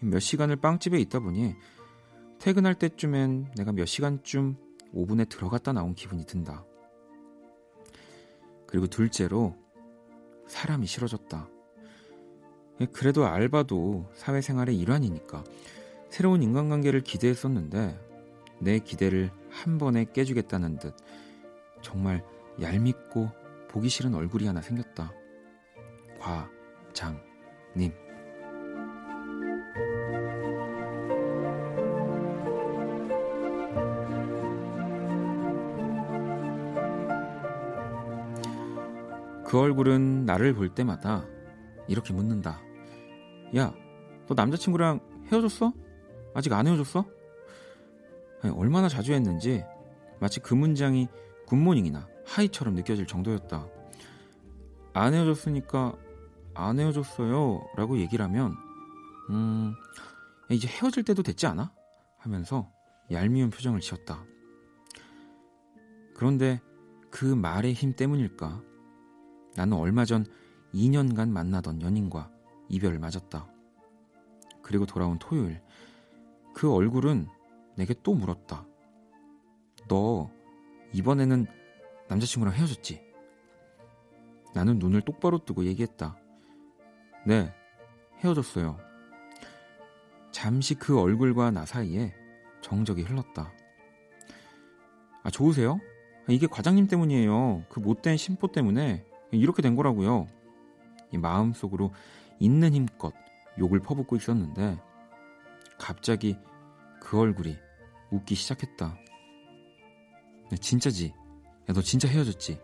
[0.00, 1.54] 몇 시간을 빵집에 있다 보니
[2.38, 4.56] 퇴근할 때쯤엔 내가 몇 시간쯤
[4.92, 6.64] 오븐에 들어갔다 나온 기분이 든다.
[8.66, 9.56] 그리고 둘째로
[10.46, 11.48] 사람이 싫어졌다.
[12.92, 15.42] 그래도 알바도 사회생활의 일환이니까
[16.10, 17.98] 새로운 인간관계를 기대했었는데
[18.60, 20.94] 내 기대를 한 번에 깨주겠다는 듯
[21.82, 22.24] 정말
[22.60, 23.30] 얄밉고
[23.68, 25.12] 보기 싫은 얼굴이 하나 생겼다.
[26.26, 27.92] 과장님.
[39.44, 41.24] 그 얼굴은 나를 볼 때마다
[41.86, 42.60] 이렇게 묻는다.
[43.56, 43.72] 야,
[44.26, 44.98] 너 남자친구랑
[45.30, 45.72] 헤어졌어?
[46.34, 47.04] 아직 안 헤어졌어?
[48.42, 49.62] 아니, 얼마나 자주 했는지
[50.18, 51.06] 마치 그 문장이
[51.46, 53.68] 굿모닝이나 하이처럼 느껴질 정도였다.
[54.92, 55.96] 안 헤어졌으니까
[56.56, 58.54] 안 헤어졌어요 라고 얘기를 하면
[59.30, 59.74] 음
[60.50, 61.72] 이제 헤어질 때도 됐지 않아?
[62.18, 62.70] 하면서
[63.10, 64.24] 얄미운 표정을 지었다.
[66.14, 66.60] 그런데
[67.10, 68.62] 그 말의 힘 때문일까?
[69.56, 70.24] 나는 얼마 전
[70.74, 72.30] 2년간 만나던 연인과
[72.68, 73.48] 이별을 맞았다.
[74.62, 75.62] 그리고 돌아온 토요일,
[76.54, 77.28] 그 얼굴은
[77.76, 78.66] 내게 또 물었다.
[79.88, 80.30] 너
[80.92, 81.46] 이번에는
[82.08, 83.02] 남자친구랑 헤어졌지?
[84.54, 86.16] 나는 눈을 똑바로 뜨고 얘기했다.
[87.26, 87.52] 네,
[88.20, 88.78] 헤어졌어요.
[90.30, 92.14] 잠시 그 얼굴과 나 사이에
[92.60, 93.52] 정적이 흘렀다.
[95.24, 95.80] 아, 좋으세요?
[96.28, 97.64] 이게 과장님 때문이에요.
[97.68, 100.28] 그 못된 심보 때문에 이렇게 된 거라고요.
[101.12, 101.92] 이 마음속으로
[102.38, 103.12] 있는 힘껏
[103.58, 104.78] 욕을 퍼붓고 있었는데
[105.78, 106.36] 갑자기
[107.00, 107.56] 그 얼굴이
[108.12, 108.96] 웃기 시작했다.
[110.60, 111.12] 진짜지?
[111.68, 112.60] 야, 너 진짜 헤어졌지?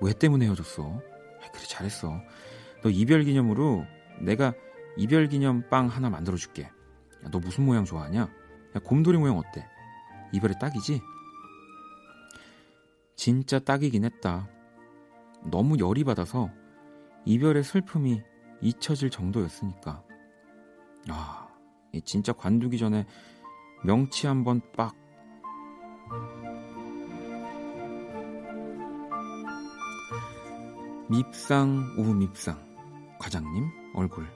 [0.00, 0.84] 왜 때문에 헤어졌어?
[0.84, 2.20] 아, 그래, 잘했어.
[2.82, 3.84] 너 이별 기념으로
[4.20, 4.52] 내가
[4.96, 6.62] 이별 기념 빵 하나 만들어 줄게.
[6.64, 8.20] 야, 너 무슨 모양 좋아하냐?
[8.20, 9.66] 야, 곰돌이 모양 어때?
[10.32, 11.00] 이별에 딱이지?
[13.16, 14.48] 진짜 딱이긴 했다.
[15.44, 16.50] 너무 열이 받아서
[17.24, 18.22] 이별의 슬픔이
[18.60, 20.04] 잊혀질 정도였으니까.
[21.08, 21.48] 아,
[22.04, 23.06] 진짜 관두기 전에
[23.84, 24.94] 명치 한번 빡.
[31.08, 32.67] 밉상 우 밉상
[33.18, 34.26] 과장님 얼굴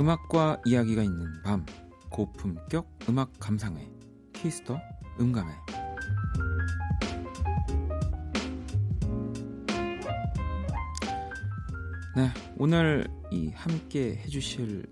[0.00, 1.66] 음악과 이야기가 있는 밤
[2.08, 3.86] 고품격 음악 감상회
[4.32, 4.80] 키스 더
[5.20, 5.52] 음감회
[12.16, 14.86] 네, 오늘 이 함께 해주실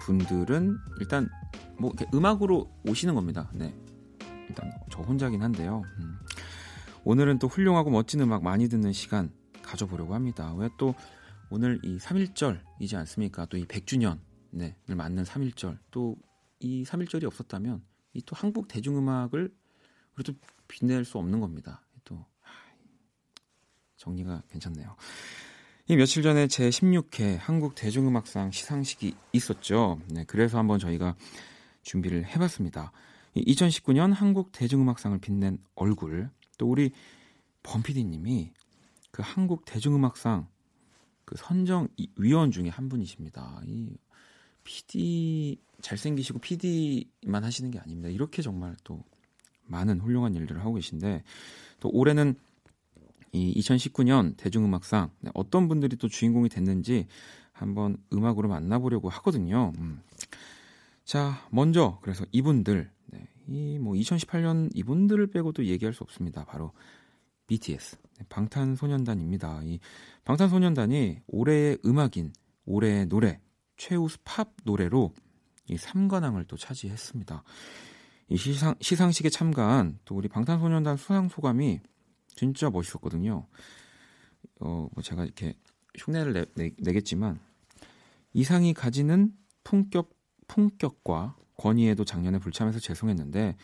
[0.00, 1.28] 분들은 일단
[1.78, 3.50] 뭐 음악으로 오시는 겁니다.
[3.52, 3.74] 네,
[4.48, 5.82] 일단 저 혼자긴 한데요.
[5.98, 6.18] 음.
[7.04, 9.30] 오늘은 또 훌륭하고 멋진 음악 많이 듣는 시간
[9.62, 10.54] 가져보려고 합니다.
[10.54, 10.94] 왜 또
[11.50, 13.46] 오늘 이 3일절이지 않습니까?
[13.46, 16.16] 또 이 100주년을 맞는 3일절 또
[16.60, 17.82] 이 3일절이 없었다면
[18.14, 19.52] 이 또 한국 대중음악을
[20.14, 20.32] 그래도
[20.68, 21.82] 빛낼 수 없는 겁니다.
[22.04, 22.24] 또
[23.96, 24.96] 정리가 괜찮네요.
[25.88, 30.00] 이 며칠 전에 제 16회 한국 대중음악상 시상식이 있었죠.
[30.08, 31.16] 네, 그래서 한번 저희가
[31.82, 32.92] 준비를 해봤습니다.
[33.34, 36.92] 이 2019년 한국 대중음악상을 빛낸 얼굴 또 우리
[37.64, 38.52] 범피디님이
[39.10, 40.48] 그 한국 대중음악상
[41.24, 43.62] 그 선정 이- 위원 중에 한 분이십니다.
[43.66, 43.96] 이
[44.64, 48.08] PD 잘생기시고 PD만 하시는 게 아닙니다.
[48.08, 49.04] 이렇게 정말 또
[49.66, 51.22] 많은 훌륭한 일들을 하고 계신데
[51.80, 52.34] 또 올해는
[53.32, 57.06] 이 2019년 대중음악상 네, 어떤 분들이 또 주인공이 됐는지
[57.52, 59.72] 한번 음악으로 만나보려고 하거든요.
[59.78, 60.00] 음.
[61.04, 66.44] 자, 먼저 그래서 이분들 네, 이뭐 2018년 이분들을 빼고도 얘기할 수 없습니다.
[66.44, 66.72] 바로
[67.46, 69.62] BTS 네, 방탄소년단입니다.
[69.64, 69.80] 이
[70.24, 72.32] 방탄소년단이 올해의 음악인,
[72.64, 73.40] 올해의 노래,
[73.76, 75.12] 최우수 팝 노래로
[75.68, 77.42] 이 3관왕을 또 차지했습니다.
[78.28, 81.80] 이 시상, 시상식에 참가한 또 우리 방탄소년단 수상 소감이
[82.34, 83.46] 진짜 멋있었거든요.
[84.60, 85.54] 어, 뭐 제가 이렇게
[85.96, 87.38] 흉내를 내, 내, 내겠지만
[88.32, 90.10] 이상이 가지는 품격,
[90.48, 93.56] 품격과 권위에도 작년에 불참해서 죄송했는데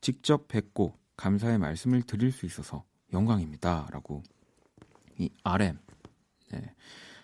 [0.00, 4.22] 직접 뵙고 감사의 말씀을 드릴 수 있어서 영광입니다라고
[5.18, 5.78] 이 RM
[6.50, 6.74] 네,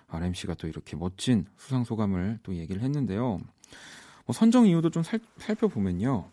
[0.09, 3.41] RM 씨가 또 이렇게 멋진 수상 소감을 또 얘기를 했는데요.
[4.27, 6.29] 뭐 선정 이유도 좀 살, 살펴보면요.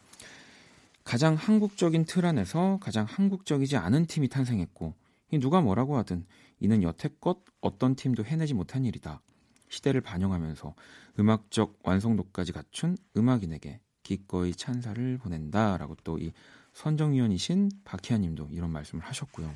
[1.03, 4.93] 가장 한국적인 틀 안에서 가장 한국적이지 않은 팀이 탄생했고
[5.31, 6.25] 이 누가 뭐라고 하든
[6.59, 9.21] 이는 여태껏 어떤 팀도 해내지 못한 일이다.
[9.69, 10.75] 시대를 반영하면서
[11.19, 16.31] 음악적 완성도까지 갖춘 음악인에게 기꺼이 찬사를 보낸다라고 또 이
[16.73, 19.53] 선정위원이신 박희아 님도 이런 말씀을 하셨고요.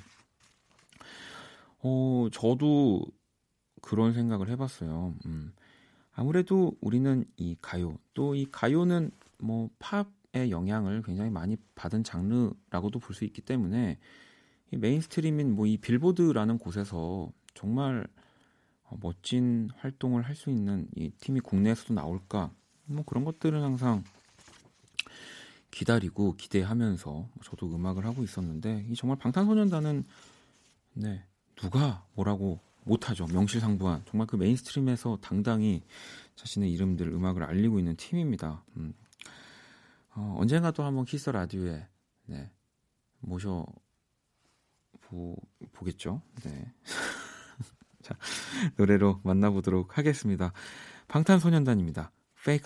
[1.83, 3.05] 어, 저도
[3.81, 5.13] 그런 생각을 해봤어요.
[5.25, 5.53] 음,
[6.13, 13.13] 아무래도 우리는 이 가요 또 이 가요는 뭐 팝의 영향을 굉장히 많이 받은 장르라고도 볼
[13.15, 13.97] 수 있기 때문에
[14.71, 18.07] 이 mainstream인 뭐 이 빌보드라는 곳에서 정말
[18.83, 22.51] 어, 멋진 활동을 할 수 있는 이 팀이 국내에서도 나올까
[22.85, 24.03] 뭐 그런 것들은 항상
[25.75, 30.05] 기다리고 기대하면서 저도 음악을 하고 있었는데 이 정말 방탄소년단은
[30.93, 31.25] 네
[31.57, 35.83] 누가 뭐라고 못하죠 명실상부한 정말 그 mainstream에서 당당히
[36.35, 38.63] 자신의 이름들 음악을 알리고 있는 팀입니다.
[38.77, 38.93] 음.
[40.11, 41.85] 어, 언젠가 또 한번 키스 라디오에
[42.27, 42.49] 네,
[43.19, 43.65] 모셔
[45.01, 45.35] 보,
[45.73, 46.21] 보겠죠.
[46.45, 46.73] 네.
[48.01, 48.15] 자,
[48.77, 50.53] 노래로 만나보도록 하겠습니다.
[51.09, 52.11] 방탄소년단입니다.
[52.47, 52.59] 위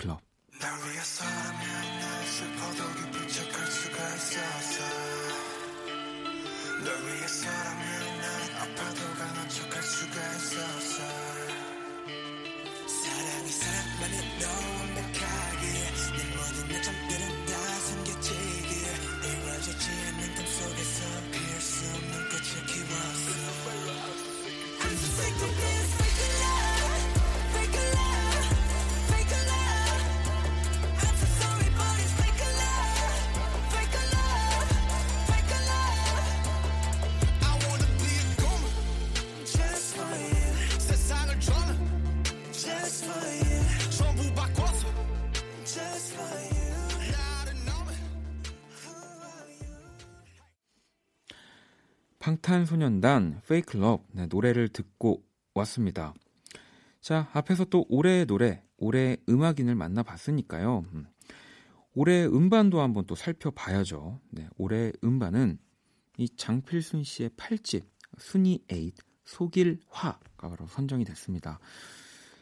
[52.90, 53.42] 소년단
[53.76, 55.24] Love 네, 노래를 듣고
[55.54, 56.14] 왔습니다.
[57.00, 60.86] 자, 앞에서 또 올해의 노래, 올해의 음악인을 만나봤으니까요.
[60.94, 61.06] 음,
[61.94, 64.20] 올해의 음반도 한번 또 살펴봐야죠.
[64.32, 65.60] 네, 올해의 음반은
[66.18, 67.86] 이 장필순 씨의 8집
[68.18, 68.92] 순위 8
[69.26, 71.60] 속일화가 바로 선정이 됐습니다.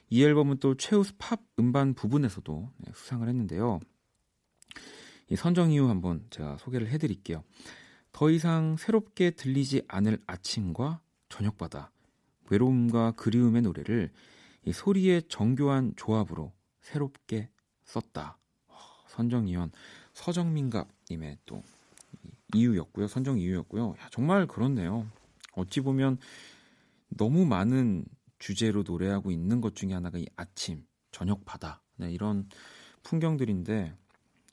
[0.09, 3.79] 이 앨범은 또 최우수 팝 음반 부분에서도 네, 수상을 했는데요.
[5.29, 7.43] 이 선정 이유 한번 제가 소개를 해드릴게요.
[8.17, 11.91] 더 이상 새롭게 들리지 않을 아침과 저녁바다,
[12.49, 14.09] 외로움과 그리움의 노래를
[14.65, 16.51] 이 소리의 정교한 조합으로
[16.81, 17.51] 새롭게
[17.83, 18.39] 썼다.
[18.69, 18.75] 어,
[19.09, 19.71] 선정위원
[20.15, 21.61] 서정민갑님의 또
[22.55, 23.07] 이유였고요.
[23.07, 23.93] 선정 이유였고요.
[23.99, 25.05] 야, 정말 그렇네요.
[25.51, 26.17] 어찌 보면
[27.09, 28.03] 너무 많은
[28.39, 32.49] 주제로 노래하고 있는 것 중에 하나가 이 아침, 저녁 바다 네, 이런
[33.03, 33.95] 풍경들인데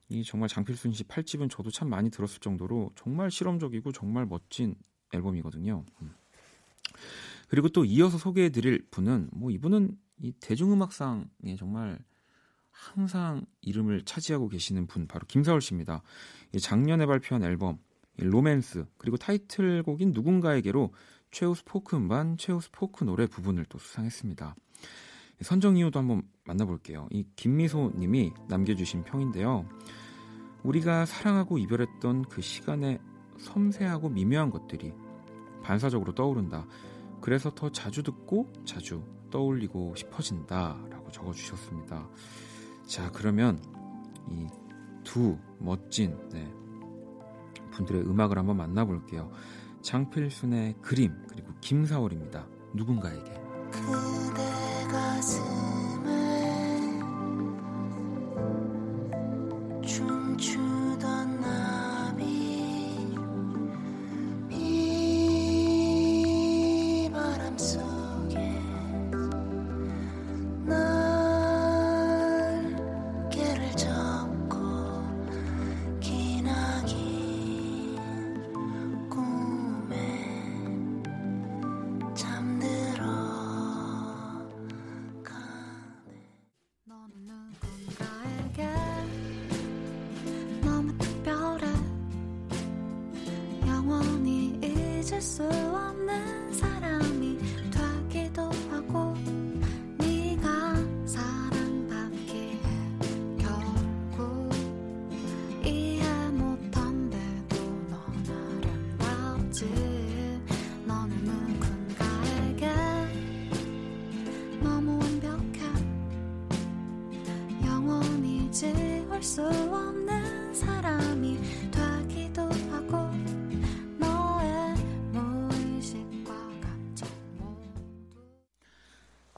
[0.08, 4.74] 이 정말 장필순 씨 8집은 저도 참 많이 들었을 정도로 정말 실험적이고 정말 멋진
[5.12, 5.84] 앨범이거든요.
[6.02, 6.14] 음.
[7.48, 11.98] 그리고 또 이어서 소개해 드릴 분은 뭐 이분은 이 대중음악상에 정말
[12.70, 16.02] 항상 이름을 차지하고 계시는 분 바로 김사월 씨입니다.
[16.52, 17.78] 이 작년에 발표한 앨범
[18.18, 20.92] 이 로맨스 그리고 타이틀곡인 누군가에게로
[21.30, 24.54] 최우수 포크 음반, 최우수 포크 노래 부분을 또 수상했습니다.
[25.40, 27.08] 선정 이유도 한번 만나볼게요.
[27.10, 29.68] 이 김미소 님이 남겨주신 평인데요.
[30.62, 32.98] 우리가 사랑하고 이별했던 그 시간의
[33.38, 34.92] 섬세하고 미묘한 것들이
[35.62, 36.66] 반사적으로 떠오른다.
[37.20, 40.78] 그래서 더 자주 듣고 자주 떠올리고 싶어진다.
[40.90, 42.08] 라고 적어주셨습니다.
[42.86, 43.60] 자, 그러면
[44.30, 44.46] 이
[45.04, 46.52] 두 멋진 네,
[47.70, 49.30] 분들의 음악을 한번 만나볼게요.
[49.82, 52.48] 장필순의 그림 그리고 김사월입니다.
[52.74, 54.43] 누군가에게.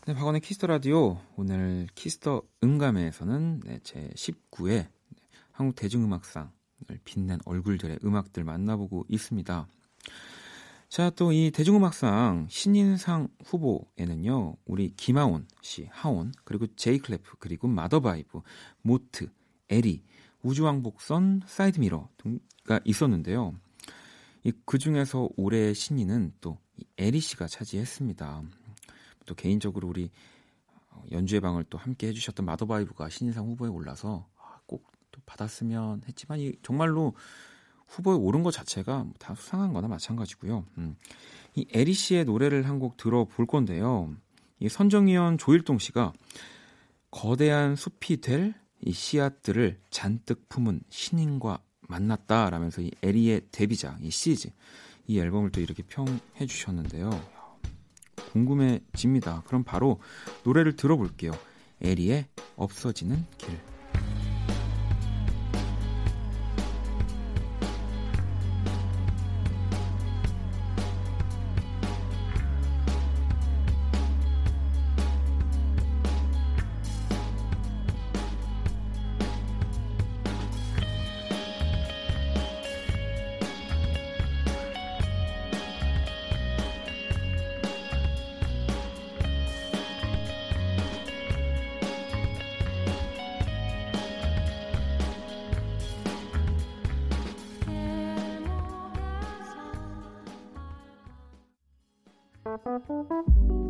[0.07, 4.87] 네, 박원의 키스 더 라디오 오늘 키스 더 음감회에서는 네, 제 19회
[5.51, 6.49] 한국 대중음악상을
[7.05, 9.67] 빛낸 얼굴들의 음악들 만나보고 있습니다.
[10.89, 18.43] 자, 또 이 대중음악상 신인상 후보에는요, 우리 김하온 씨, 하온, 그리고 제이클레프, 그리고 마더바이브,
[18.83, 19.29] 모트,
[19.71, 20.05] 애리,
[20.43, 23.55] 우주왕복선싸이드미러 등가 있었는데요.
[24.45, 28.45] 이 그 중에서 올해의 신인은 또이 애리 씨가 차지했습니다.
[29.27, 30.11] 또 개인적으로 우리
[31.13, 37.15] 연주의 방을 또 함께 해주셨던 마더바이브가 신인상 후보에 올라서 아, 꼭또 받았으면 했지만 이 정말로
[37.87, 40.65] 후보에 오른 것 자체가 다 수상한 거나 마찬가지고요.
[40.79, 40.97] 음.
[41.55, 44.15] 이 애리 씨의 노래를 한 곡 들어볼 건데요.
[44.59, 46.13] 이 선정위원 조일동 씨가
[47.11, 54.49] 거대한 숲이 될 이 씨앗들을 잔뜩 품은 신인과 만났다라면서 이 애리의 데뷔작 이 Seeds
[55.07, 57.11] 이 앨범을 또 이렇게 평해 주셨는데요.
[58.33, 59.43] 궁금해집니다.
[59.47, 60.01] 그럼 바로
[60.45, 61.33] 노래를 들어볼게요.
[61.81, 63.59] 에리의 없어지는 길.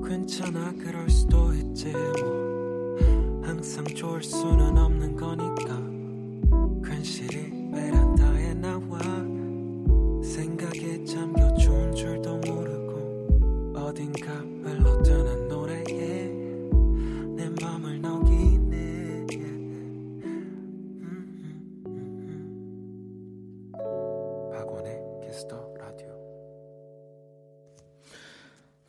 [0.07, 2.97] 괜찮아 그럴 수도 있지 뭐.
[3.43, 5.86] 항상 좋을 수는 없는 거니까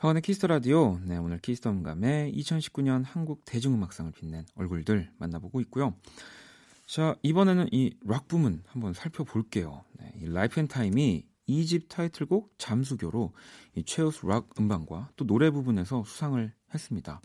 [0.07, 0.99] 박원의 키스 더 라디오.
[1.03, 5.95] 네, 오늘 키스 더 음감회 2019년 한국 대중음악상을 빛낸 얼굴들 만나보고 있고요.
[6.85, 9.83] 자, 이번에는 이 락 부문 한번 살펴볼게요.
[9.99, 13.33] 네, 이 라이프 앤 타임이 2집 타이틀곡 잠수교로
[13.75, 17.19] 이 최우수 락 음반과 또 노래 부분에서 수상을 했습니다.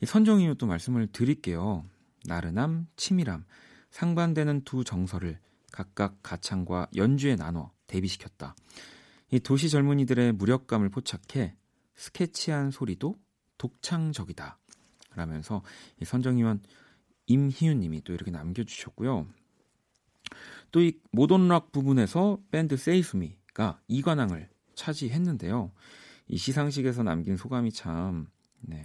[0.00, 1.84] 이 선정 이유 또 말씀을 드릴게요.
[2.26, 3.44] 나른함, 치밀함,
[3.90, 5.40] 상반되는 두 정서를
[5.72, 8.54] 각각 가창과 연주에 나눠 대비시켰다.
[9.32, 11.56] 이 도시 젊은이들의 무력감을 포착해
[11.94, 13.16] 스케치한 소리도
[13.58, 14.58] 독창적이다.
[15.14, 15.62] 라면서
[16.00, 16.60] 이 선정위원
[17.26, 19.26] 임희윤 님이 또 이렇게 남겨주셨고요.
[20.72, 25.70] 또 이 모던 락 부분에서 밴드 세이수미가 이관왕을 차지했는데요.
[26.26, 28.26] 이 시상식에서 남긴 소감이 참
[28.60, 28.84] 네,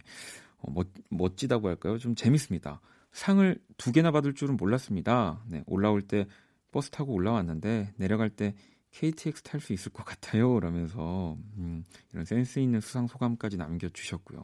[0.60, 1.97] 어, 멋, 멋지다고 할까요?
[1.97, 2.82] 좀 재밌습니다.
[3.12, 5.43] 상을 두 개나 받을 줄은 몰랐습니다.
[5.47, 6.28] 네, 올라올 때
[6.72, 8.53] 버스 타고 올라왔는데 내려갈 때
[8.92, 10.60] KTX 탈 수 있을 것 같아요.
[10.60, 14.44] 라면서 음, 이런 센스 있는 수상 소감까지 남겨주셨고요.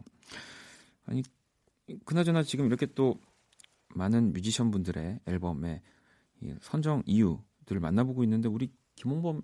[1.05, 1.23] 아니
[2.05, 3.19] 그나저나 지금 이렇게 또
[3.89, 5.81] 많은 뮤지션 분들의 앨범에
[6.41, 9.41] 이 선정 이유들을 만나보고 있는데 우리 김홍범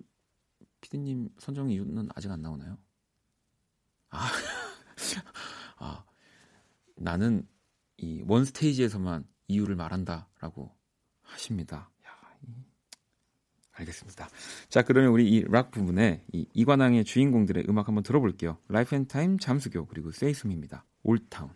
[0.82, 2.78] 피디님 선정 이유는 아직 안 나오나요?
[4.10, 4.28] 아,
[5.78, 6.04] 아
[6.95, 7.47] 나는
[7.97, 10.76] 이 원 스테이지에서만 이유를 말한다라고
[11.22, 11.91] 하십니다.
[13.82, 14.29] 야, 알겠습니다.
[14.69, 18.57] 자, 그러면 우리 이 락 부분에 이 이관왕의 주인공들의 음악 한번 들어볼게요.
[18.69, 20.86] 라이프 앤 타임 잠수교 그리고 세이수미입니다.
[21.03, 21.49] Old Town.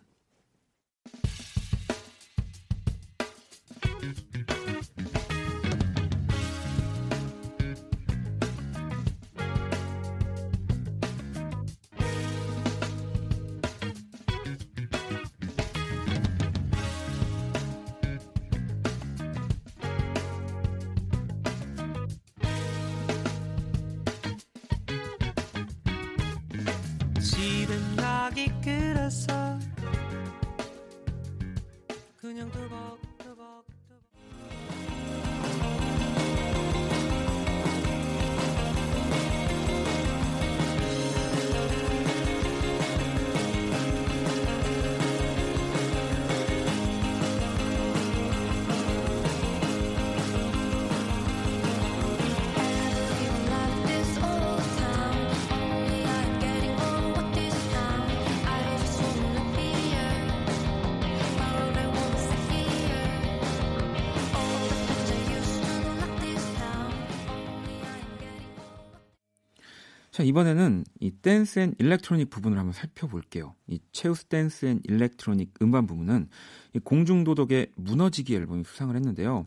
[70.16, 73.54] 자, 이번에는 이 댄스 and electronic 부분을 한번 살펴볼게요.
[73.66, 76.30] 이 최우수 댄스 and electronic 음반 부분은
[76.72, 79.46] 이 공중도덕의 무너지기 앨범이 수상을 했는데요.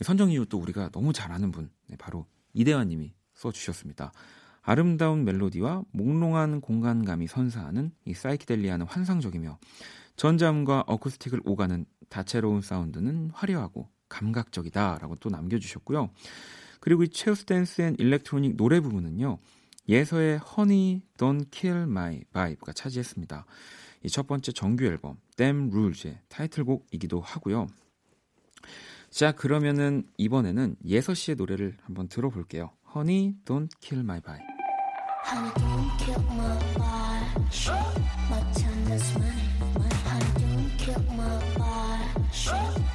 [0.00, 4.10] 이 선정 이유 또 우리가 너무 잘 아는 분, 네, 바로 이대화 님이 써주셨습니다.
[4.62, 9.56] 아름다운 멜로디와 몽롱한 공간감이 선사하는 이 psychedelia는 환상적이며
[10.16, 16.10] 전자음과 어쿠스틱을 오가는 다채로운 사운드는 화려하고 감각적이다라고 또 남겨주셨고요.
[16.80, 19.38] 그리고 이 최우수 댄스 and electronic 노래 부분은요.
[19.88, 23.46] 예서의 Honey Don't Kill My Vibe가 차지했습니다.
[24.04, 27.66] 이 첫 번째 정규 앨범 Damn Rules의 타이틀곡이기도 하고요.
[29.10, 32.70] 자 그러면은 이번에는 예서 씨의 노래를 한번 들어볼게요.
[32.94, 34.58] Honey Don't Kill My Vibe.
[35.30, 37.36] Honey, don't kill my vibe.
[38.30, 38.40] My
[38.94, 39.44] is money.
[39.76, 42.87] My honey, don't kill my vibe.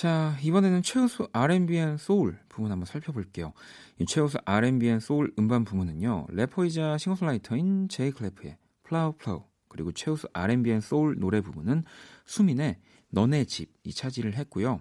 [0.00, 3.52] 자 이번에는 최우수 R&B and soul 부분 한번 살펴볼게요.
[3.98, 10.70] 이 최우수 R&B and soul 음반 부문은요 래퍼이자 싱어송라이터인 제이클레프의 flaw, flaw 그리고 최우수 R&B
[10.70, 11.84] and soul 노래 부분은
[12.24, 12.78] 수민의
[13.10, 14.80] 너네 집이 차지를 했고요.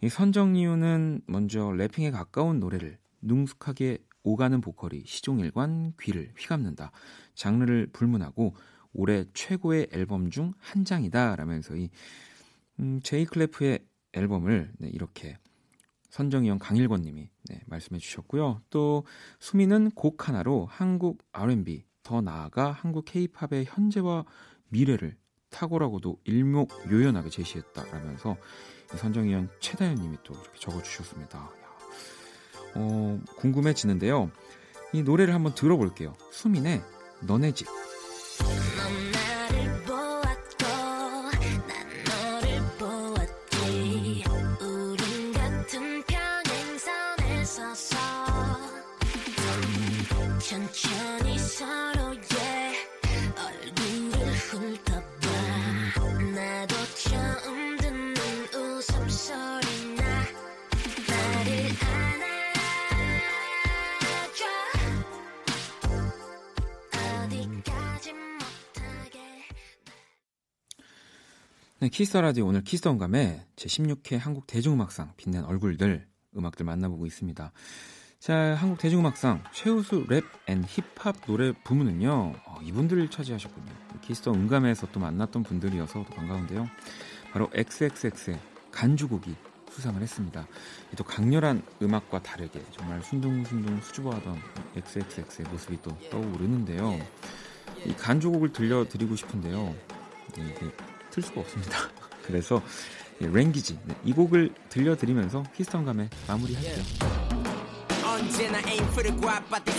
[0.00, 6.90] 이 선정 이유는 먼저 래핑에 가까운 노래를 능숙하게 오가는 보컬이 시종일관 귀를 휘감는다.
[7.34, 8.54] 장르를 불문하고
[8.94, 11.90] 올해 최고의 앨범 중 한 장이다 라면서 이
[12.80, 13.80] 음, 제이 클래프의
[14.12, 15.38] 앨범을 네, 이렇게
[16.10, 18.60] 선정위원 강일권 님이 네, 말씀해 주셨고요.
[18.70, 19.04] 또
[19.40, 24.24] 수미는 곡 하나로 한국 R&B 더 나아가 한국 K-팝의 현재와
[24.68, 25.16] 미래를
[25.50, 28.36] 탁월하고도 일목요연하게 제시했다라면서
[28.94, 31.38] 이 선정위원 최다현 님이 또 이렇게 적어 주셨습니다.
[31.38, 31.50] 야,
[32.74, 34.30] 어, 궁금해지는데요.
[34.92, 36.14] 이 노래를 한번 들어볼게요.
[36.30, 36.82] 수민의
[37.26, 37.66] 너네 집.
[50.72, 52.16] 천천히 서로의
[53.36, 55.28] 얼굴을 훑어봐.
[56.34, 58.14] 나도 처음 듣는
[58.54, 60.02] 웃음소리나
[61.08, 61.50] 나를
[62.22, 64.44] 안아줘.
[67.24, 69.18] 어디까지 못하게
[71.80, 76.64] 네, 키스 더 라디오 오늘 키스 더 음감회 제 16회 한국 대중음악상 빛낸 얼굴들 음악들
[76.64, 77.52] 만나보고 있습니다.
[78.22, 82.34] 자, 한국 대중음악상 최우수 랩 and 힙합 노래 부문은요.
[82.46, 83.66] 어, 이분들이 차지하셨군요.
[84.00, 86.68] 키스 더 음감회에서 또 만났던 분들이어서 더 반가운데요.
[87.32, 88.38] 바로 XXX의
[88.70, 89.34] 간주곡이
[89.72, 90.46] 수상을 했습니다.
[90.96, 94.38] 또 강렬한 음악과 다르게 정말 순둥순둥 수줍어하던
[94.76, 97.00] XXX의 모습이 또 떠오르는데요.
[97.84, 99.74] 이 간주곡을 들려드리고 싶은데요.
[100.36, 100.70] 네, 이게
[101.10, 101.76] 틀 수가 없습니다.
[102.22, 102.62] 그래서
[103.20, 107.41] 예, 랭기지 네, 이 곡을 들려드리면서 히스턴 감에 마무리할게요.
[108.11, 109.73] 언제나 aim for the guap but the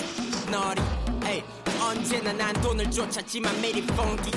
[0.51, 0.83] naughty
[1.27, 1.43] 에이
[1.81, 4.33] 언제나 난 돈을 쫓았지만 매일 funky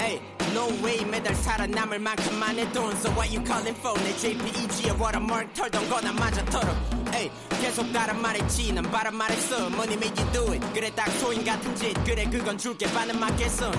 [0.00, 0.20] 에이
[0.52, 5.88] no way 매달 살아남을 만큼만 해돈 so what you calling for 내 JPEG에 watermark 털던
[5.88, 6.74] 거나 맞아 털어
[7.14, 7.30] 에이
[7.60, 11.74] 계속 따라 말했지 난 바람 말했어 money make you do it 그래 딱 소인 같은
[11.74, 13.70] 짓 그래 그건 줄게 반은 맞겠어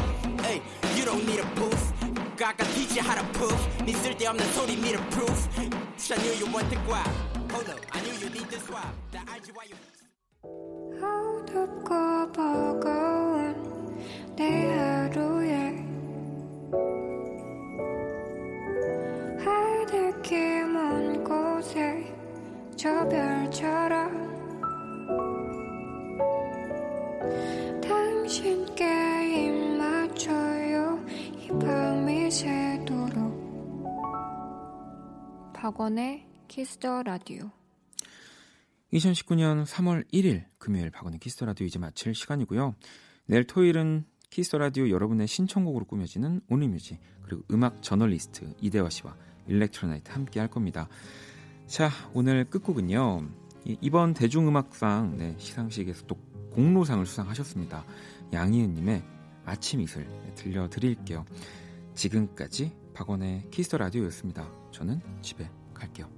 [0.45, 0.61] 에이
[0.95, 1.93] you don't need a booth
[2.37, 5.47] 가가 DJ 하라 proof 네 쓸데없는 소리 미러 proof
[6.09, 7.09] I knew you want the guap
[7.51, 9.00] Hold up I knew you need the swap
[9.50, 9.76] Why you
[11.02, 13.96] 어둡고 버거운
[14.36, 15.76] 내 하루에
[19.44, 22.14] 하늘길 먼 곳에
[22.76, 24.32] 저 별처럼
[27.80, 28.84] 당신께
[29.46, 31.04] 입 맞춰요.
[31.36, 33.32] 이 밤이 새도록
[35.52, 37.50] 박원의 키스더 라디오
[38.92, 42.74] 2019년 3월 1일 금요일 박원의 키스 더 라디오 이제 마칠 시간이고요.
[43.26, 49.16] 내일 토요일은 키스 더 라디오 여러분의 신청곡으로 꾸며지는 only music 그리고 음악 저널리스트 이대화 씨와
[49.46, 50.88] electro night 함께 할 겁니다.
[51.66, 53.28] 자 오늘 끝곡은요.
[53.64, 56.16] 이- 이번 대중음악상 네, 시상식에서 또
[56.50, 57.84] 공로상을 수상하셨습니다.
[58.32, 59.02] 양희은 님의
[59.44, 61.24] 아침 이슬 네, 들려드릴게요.
[61.94, 64.50] 지금까지 박원의 키스 더 라디오였습니다.
[64.72, 66.08] 저는 집에 갈게요.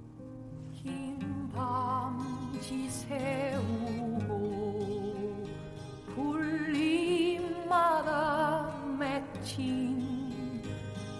[2.55, 4.23] 밤 지새우고
[6.15, 7.61] 풀잎마다
[8.97, 10.63] 맺힌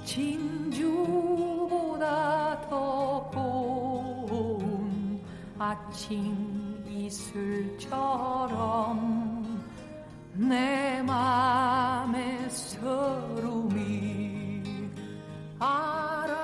[0.06, 2.06] 진주보다
[2.70, 5.20] 더 고운
[5.60, 8.16] 아침 이슬처럼
[10.36, 14.64] 내 맘의 서름이
[15.60, 16.35] 알아